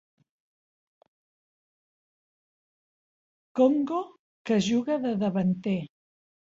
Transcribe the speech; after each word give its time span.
Congo 3.61 4.01
que 4.51 4.61
juga 4.71 5.01
de 5.07 5.15
davanter. 5.27 5.81